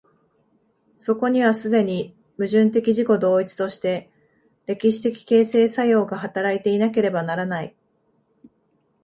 [0.97, 4.09] そこには既に矛盾的自己同一として
[4.65, 7.75] 歴史的形成作用が働いていなければならない。